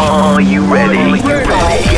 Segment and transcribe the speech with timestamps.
[0.00, 1.20] Are you ready?
[1.20, 1.88] Get ready.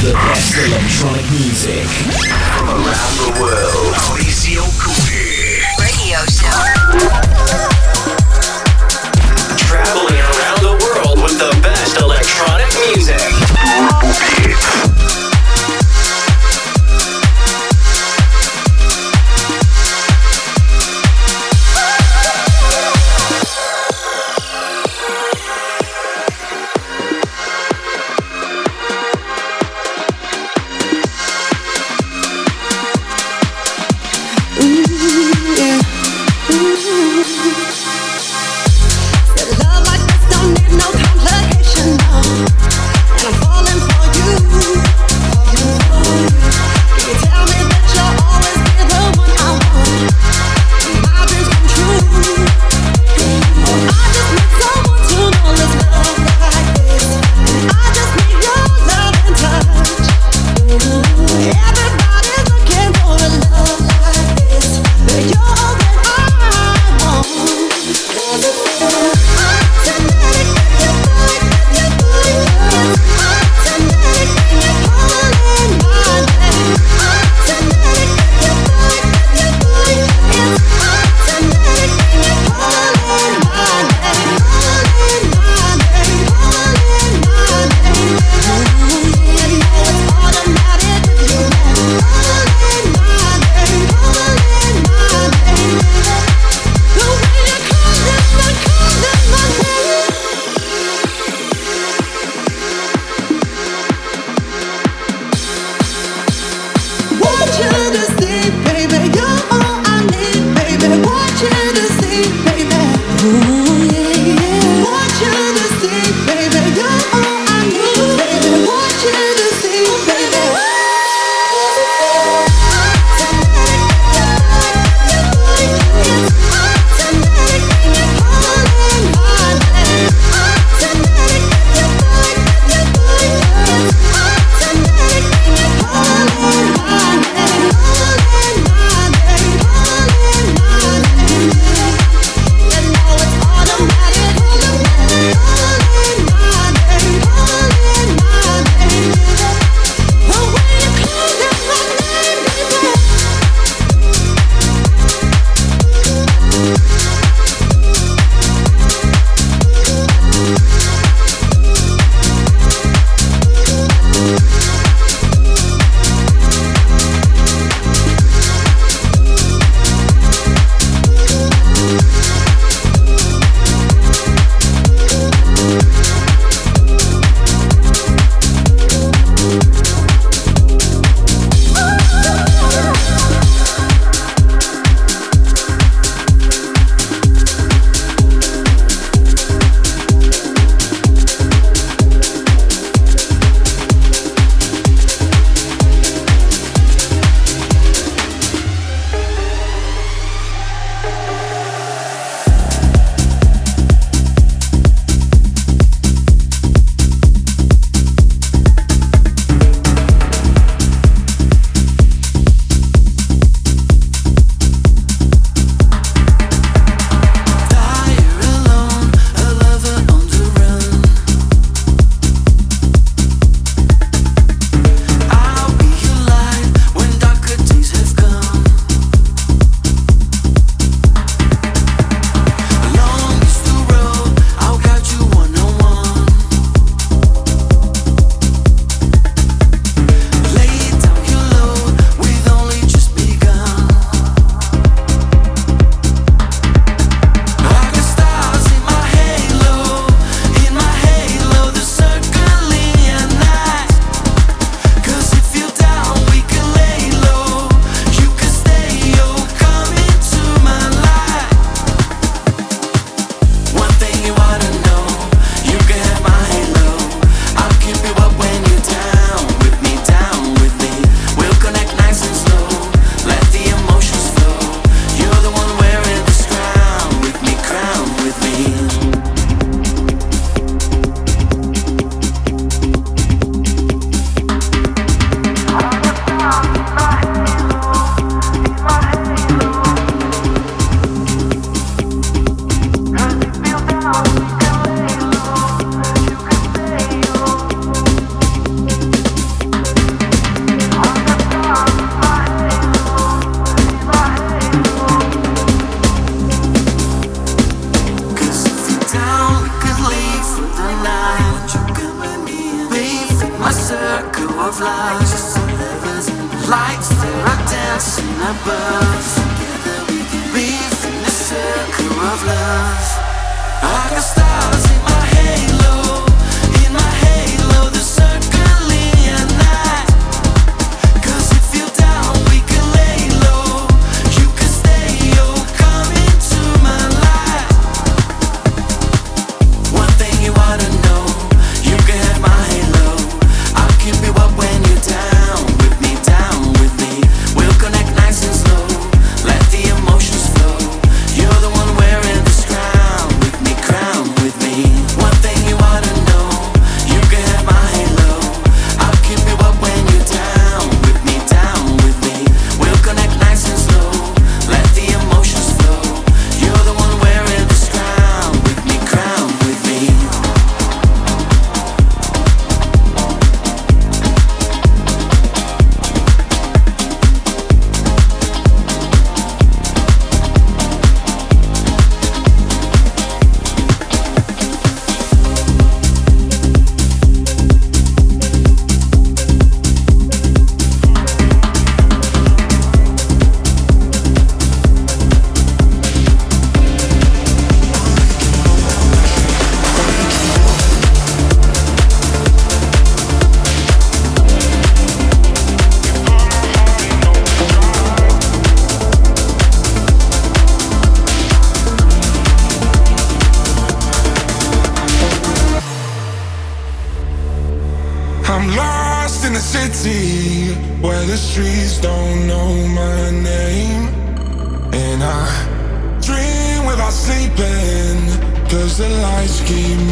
[0.00, 1.84] The best electronic music
[2.56, 3.94] from around the world.
[3.96, 5.60] Mauricio Cury.
[5.78, 6.56] Radio show.
[9.58, 13.33] Traveling around the world with the best electronic music.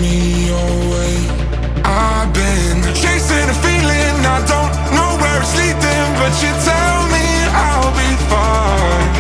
[0.01, 1.15] me your way.
[1.85, 7.27] I've been chasing a feeling I don't know where it's leading, but you tell me
[7.67, 9.11] I'll be fine.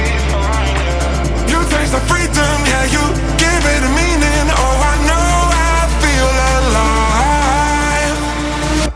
[1.50, 3.02] You taste the freedom, yeah, you
[3.44, 4.46] give it a meaning.
[4.62, 5.28] Oh, I know
[5.74, 8.18] I feel alive.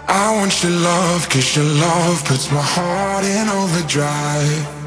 [0.09, 4.86] I want your love, cause your love puts my heart in overdrive.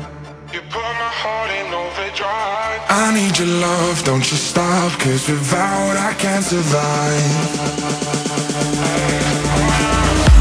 [2.92, 7.22] I need your love, don't you stop, cause without I can't survive.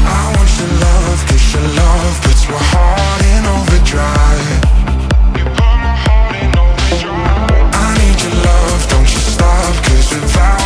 [0.09, 4.65] I want your love, cause your love puts my heart in overdrive.
[5.37, 7.69] You put my heart in overdrive.
[7.71, 10.58] I need your love, don't you stop, cause without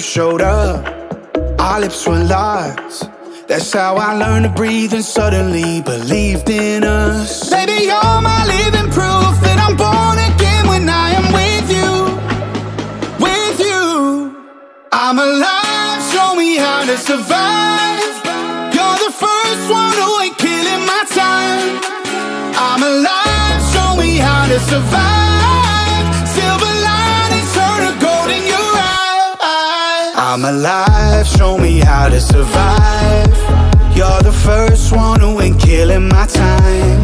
[0.00, 0.86] showed up,
[1.60, 3.08] our lips were locked.
[3.48, 7.50] That's how I learned to breathe and suddenly believed in us.
[7.50, 11.90] Baby, you're my living proof that I'm born again when I am with you.
[13.26, 14.36] With you,
[14.92, 16.00] I'm alive.
[16.12, 18.14] Show me how to survive.
[18.74, 21.80] You're the first one who ain't killing my time.
[22.56, 23.58] I'm alive.
[23.74, 25.19] Show me how to survive.
[30.32, 31.26] I'm alive.
[31.26, 33.36] Show me how to survive.
[33.96, 37.02] You're the first one who ain't killing my time.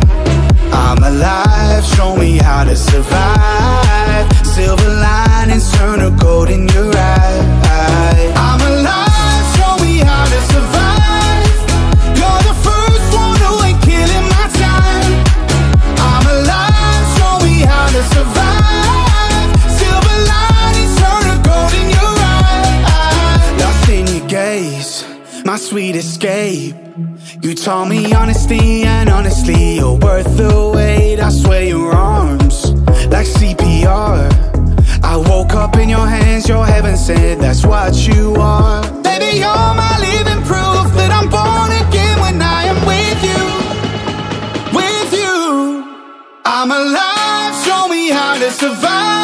[0.73, 1.85] I'm alive.
[1.85, 4.31] Show me how to survive.
[4.47, 8.33] Silver linings turn to gold in your eye.
[8.37, 9.45] I'm alive.
[9.57, 11.59] Show me how to survive.
[12.19, 15.15] You're the first one who ain't killing my time.
[15.99, 17.05] I'm alive.
[17.19, 18.46] Show me how to survive.
[25.57, 26.75] My sweet escape.
[27.41, 31.19] You taught me honesty, and honestly, you're worth the wait.
[31.19, 32.73] I swear your arms,
[33.15, 34.19] like CPR.
[35.03, 38.83] I woke up in your hands, your heaven said that's what you are.
[39.03, 43.43] Baby, you're my living proof that I'm born again when I am with you.
[44.79, 45.37] With you,
[46.45, 47.55] I'm alive.
[47.65, 49.16] Show me how to survive.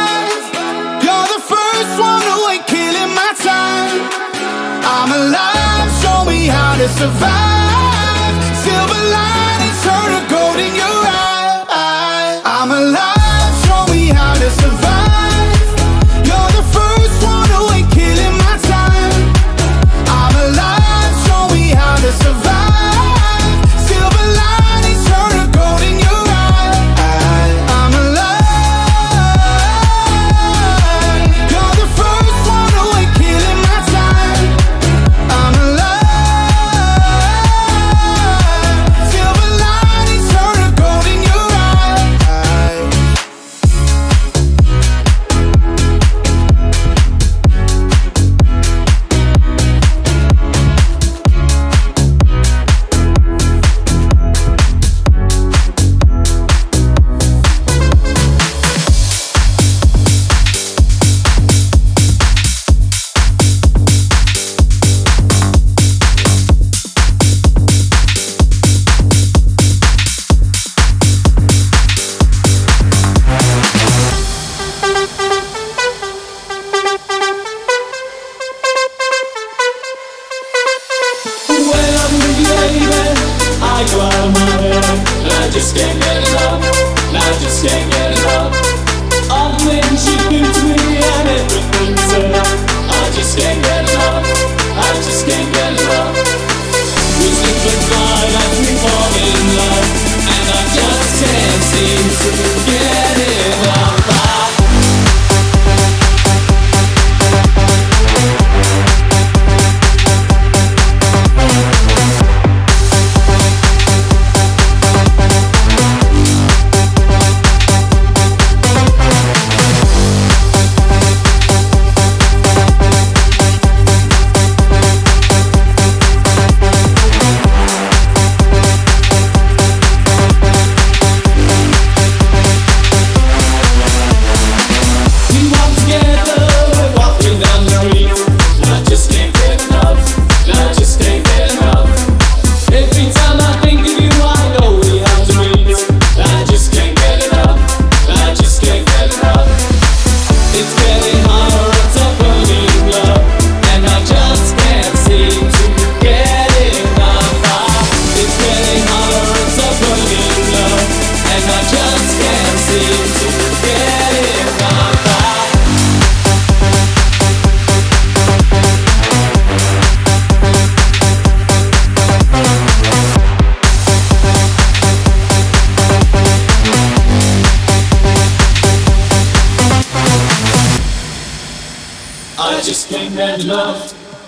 [6.83, 8.35] To survive.
[8.65, 10.92] Silver linings turn to gold in your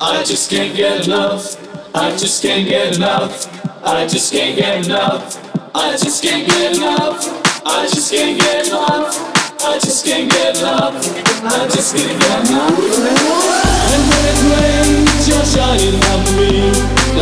[0.05, 1.57] I just can't get enough.
[1.95, 3.49] I just can't get enough.
[3.83, 5.41] I just can't get enough.
[5.75, 7.25] I just can't get enough.
[7.65, 9.17] I just can't get enough.
[9.65, 10.93] I just can't get enough.
[11.41, 12.77] I just can't get enough.
[12.85, 16.69] And when it rains, you're shining on me.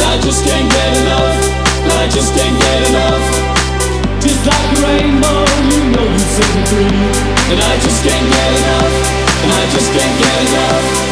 [0.03, 1.39] I just can't get enough.
[1.87, 3.25] I just can't get enough.
[4.27, 6.99] Just like a rainbow, you know you set me free.
[7.47, 8.95] And I just can't get enough.
[9.39, 11.12] And I just can't get enough.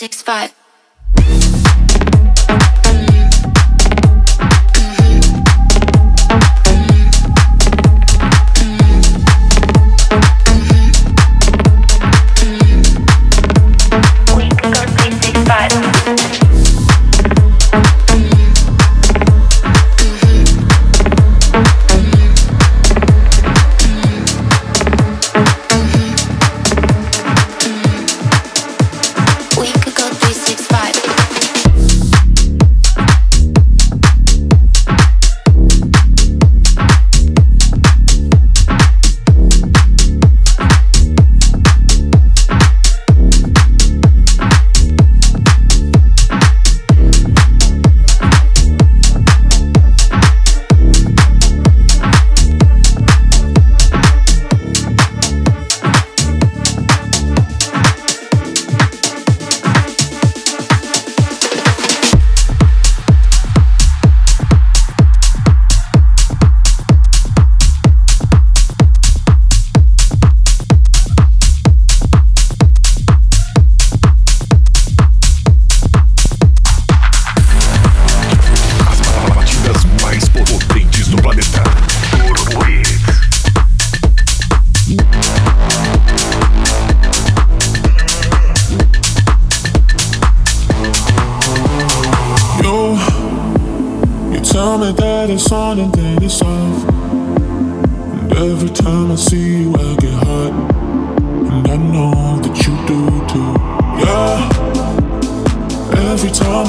[0.00, 0.59] six five.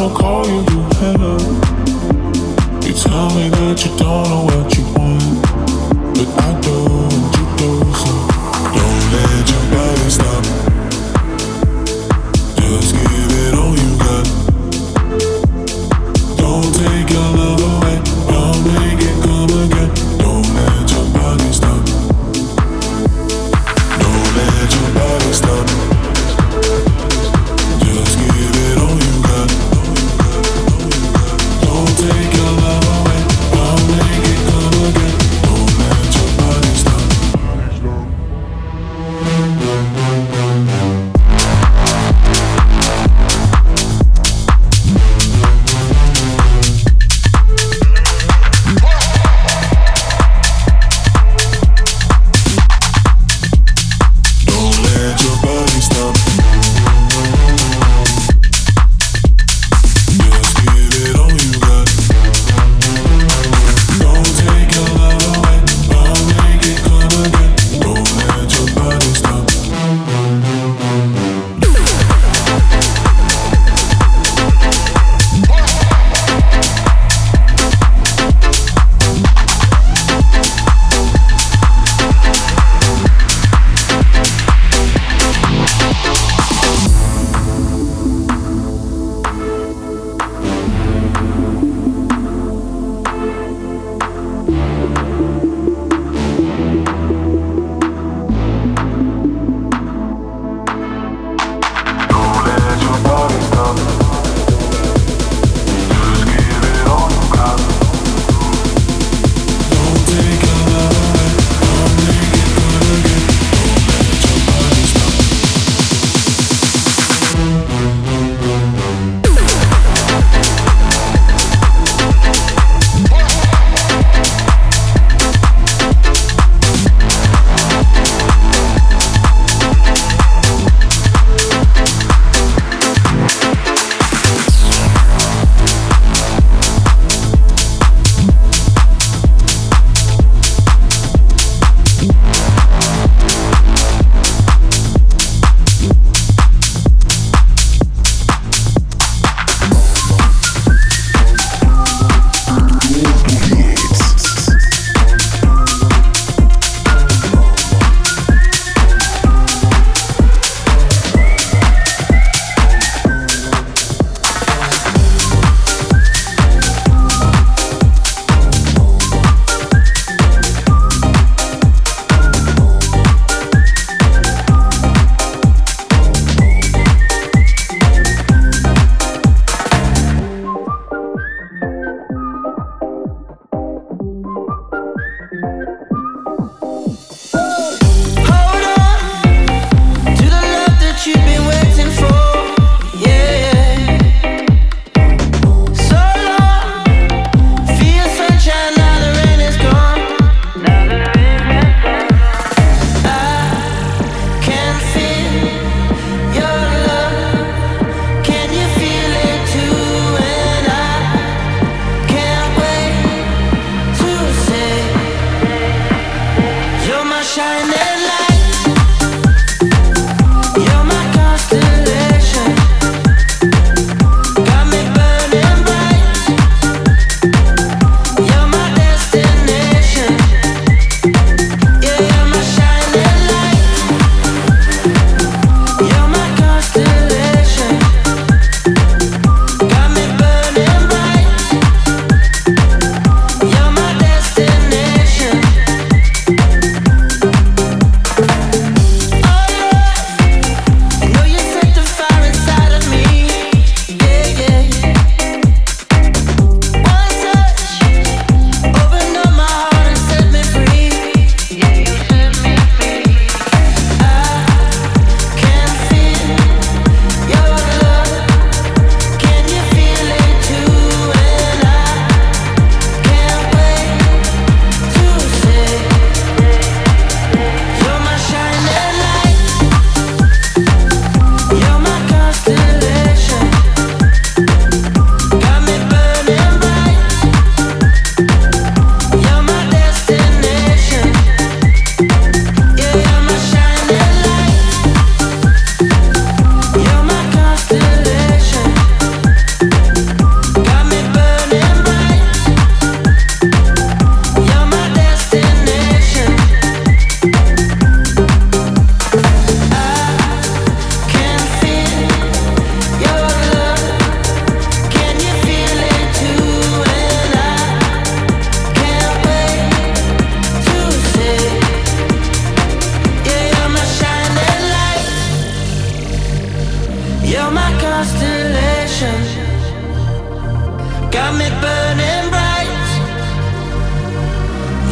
[0.01, 1.37] gonna call you, you hello.
[2.81, 5.41] You tell me that you don't know what you want,
[6.15, 7.10] but I do.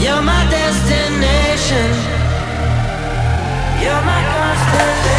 [0.09, 1.91] You're my destination.
[3.81, 5.18] You're my constellation.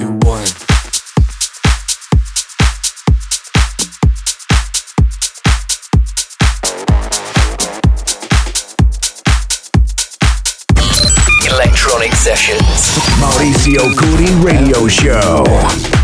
[13.61, 16.00] Mauricio Cury Radio Show.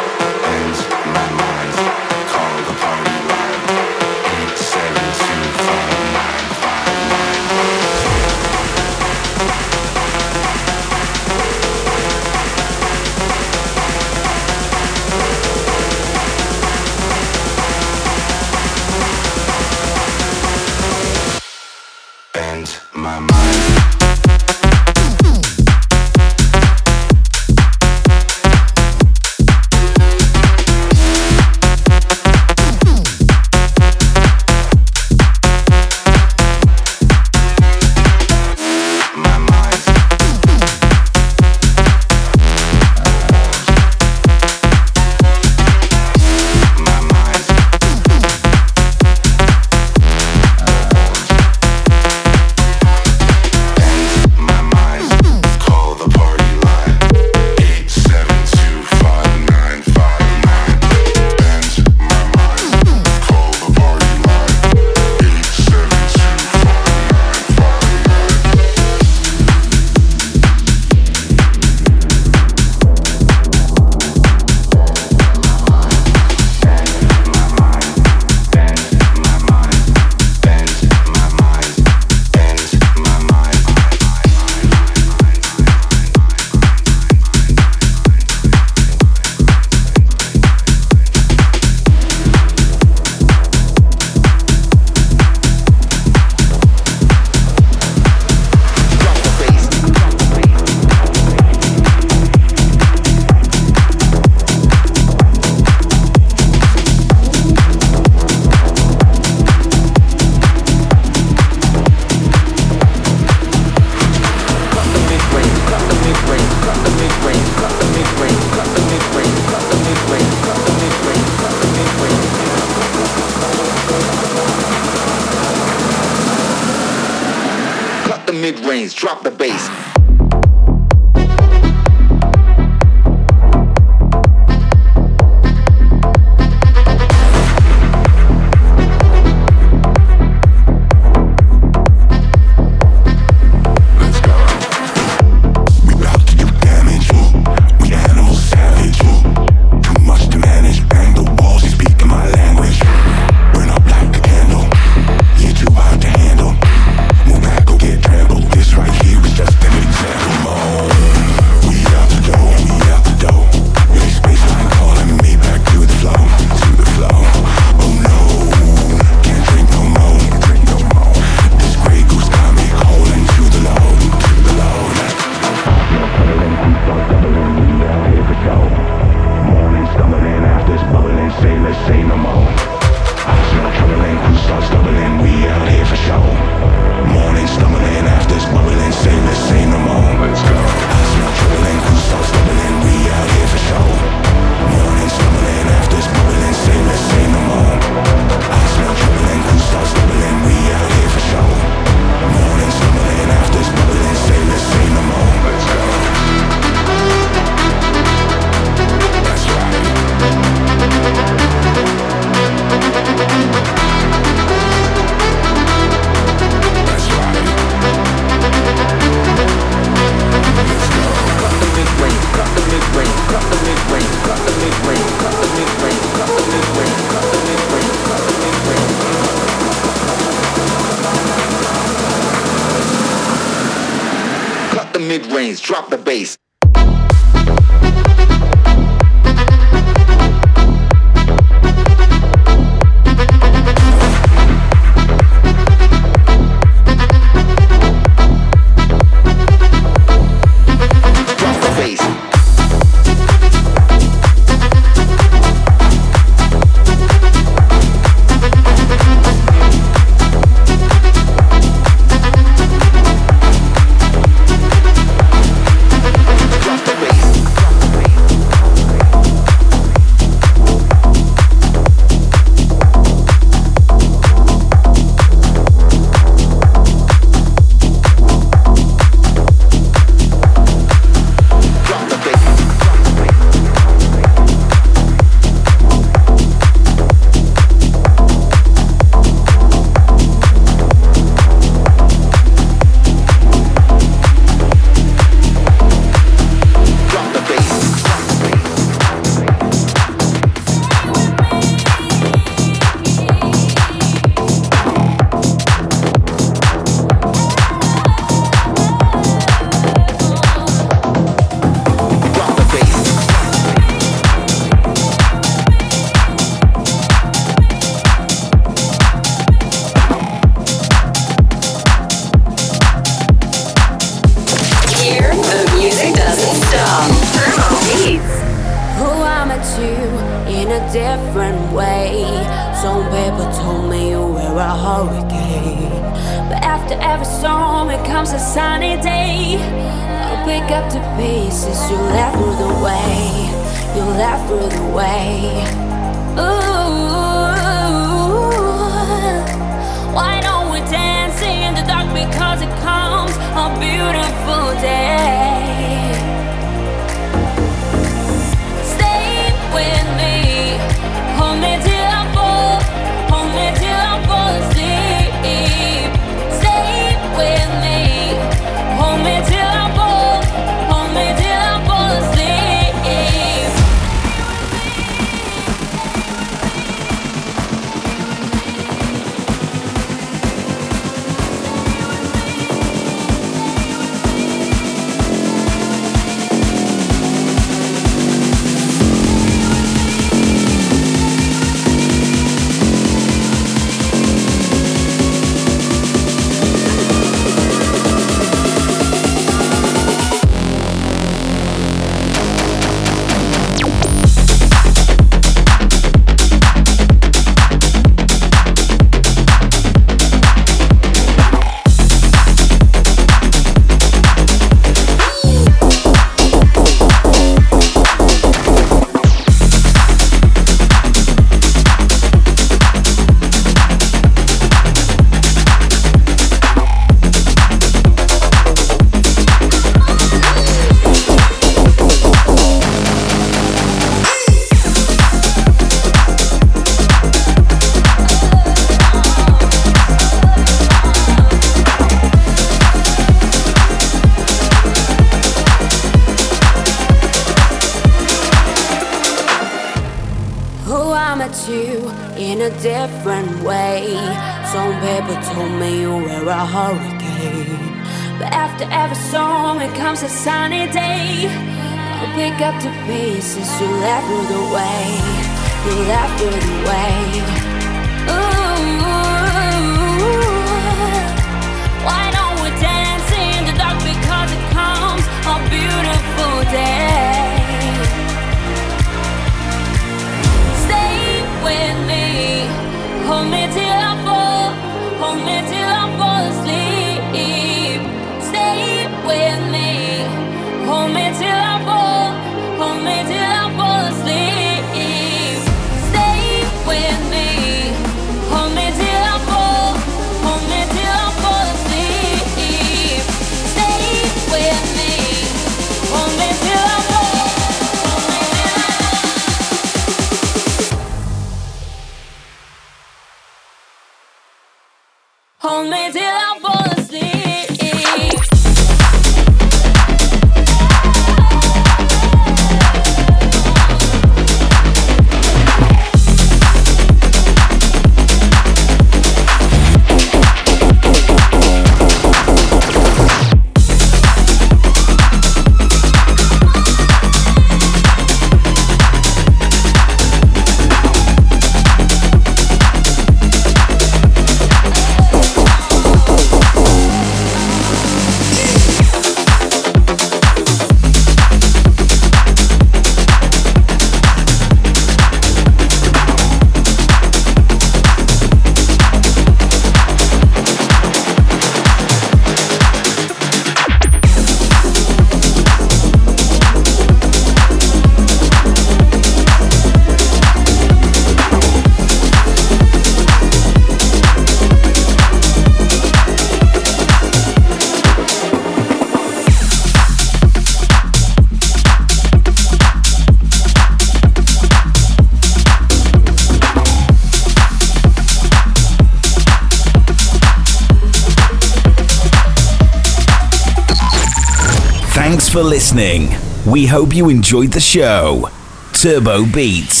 [595.61, 596.29] for listening.
[596.65, 598.49] We hope you enjoyed the show.
[598.93, 600.00] Turbo Beats.